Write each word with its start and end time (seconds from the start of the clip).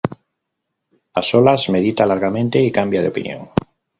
A 1.19 1.21
solas, 1.29 1.69
medita 1.69 2.07
largamente 2.07 2.59
y 2.59 2.71
cambia 2.71 3.03
de 3.03 3.09
opinión. 3.09 3.49